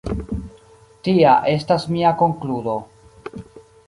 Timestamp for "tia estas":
1.07-1.85